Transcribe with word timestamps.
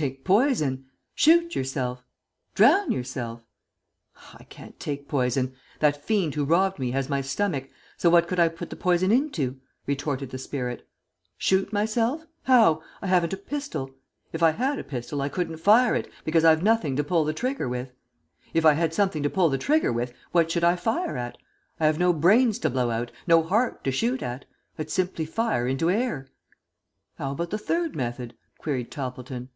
"Take 0.00 0.24
poison! 0.24 0.86
Shoot 1.14 1.54
yourself! 1.54 2.02
Drown 2.54 2.90
yourself!" 2.90 3.42
"I 4.32 4.44
can't 4.44 4.80
take 4.80 5.08
poison. 5.08 5.54
That 5.80 6.02
fiend 6.02 6.34
who 6.34 6.46
robbed 6.46 6.78
me 6.78 6.92
has 6.92 7.10
my 7.10 7.20
stomach, 7.20 7.68
so 7.98 8.08
what 8.08 8.26
could 8.26 8.40
I 8.40 8.48
put 8.48 8.70
the 8.70 8.76
poison 8.76 9.12
into?" 9.12 9.60
retorted 9.86 10.30
the 10.30 10.38
spirit. 10.38 10.88
"Shoot 11.36 11.70
myself? 11.70 12.24
How? 12.44 12.82
I 13.02 13.08
haven't 13.08 13.34
a 13.34 13.36
pistol. 13.36 13.90
If 14.32 14.42
I 14.42 14.52
had 14.52 14.78
a 14.78 14.84
pistol 14.84 15.20
I 15.20 15.28
couldn't 15.28 15.58
fire 15.58 15.94
it, 15.94 16.10
because 16.24 16.46
I've 16.46 16.62
nothing 16.62 16.96
to 16.96 17.04
pull 17.04 17.24
the 17.26 17.34
trigger 17.34 17.68
with. 17.68 17.90
If 18.54 18.64
I 18.64 18.72
had 18.72 18.94
something 18.94 19.22
to 19.22 19.30
pull 19.30 19.50
the 19.50 19.58
trigger 19.58 19.92
with, 19.92 20.14
what 20.32 20.50
should 20.50 20.64
I 20.64 20.76
fire 20.76 21.18
at? 21.18 21.36
I 21.78 21.84
have 21.84 21.98
no 21.98 22.14
brains 22.14 22.58
to 22.60 22.70
blow 22.70 22.88
out, 22.90 23.12
no 23.26 23.42
heart 23.42 23.84
to 23.84 23.90
shoot 23.90 24.22
at. 24.22 24.46
I'd 24.78 24.88
simply 24.88 25.26
fire 25.26 25.66
into 25.66 25.90
air." 25.90 26.28
"How 27.18 27.32
about 27.32 27.50
the 27.50 27.58
third 27.58 27.94
method?" 27.94 28.34
queried 28.58 28.90
Toppleton. 28.90 29.50